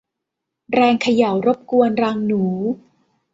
[0.73, 2.43] แรงเขย่ารบกวนรังหนู